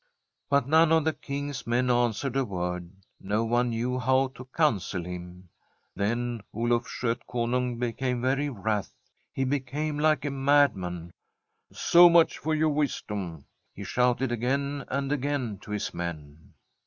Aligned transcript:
"'But 0.49 0.67
none 0.67 0.91
of 0.91 1.03
the 1.03 1.13
King's 1.13 1.67
men 1.67 1.91
answered 1.91 2.35
a 2.35 2.43
word; 2.43 2.91
no 3.19 3.43
one 3.43 3.69
knew 3.69 3.99
how 3.99 4.29
to 4.29 4.45
counsel 4.45 5.03
him. 5.05 5.49
* 5.71 5.95
Then 5.95 6.41
Oluf 6.55 6.85
Skotkonung 6.87 7.77
became 7.77 8.19
very 8.19 8.49
wrath; 8.49 8.95
he 9.31 9.43
became 9.43 9.99
like 9.99 10.25
a 10.25 10.31
madman. 10.31 11.11
*" 11.31 11.53
So 11.89 12.09
much 12.09 12.39
for 12.39 12.55
your 12.55 12.69
wisdom," 12.69 13.45
he 13.75 13.83
shouted 13.83 14.31
again 14.31 14.85
and 14.87 15.11
again 15.11 15.59
to 15.59 15.69
his 15.69 15.93
men. 15.93 16.53